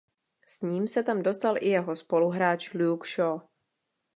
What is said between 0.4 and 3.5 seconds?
S ním se tam dostal i jeho spoluhráč Luke Shaw.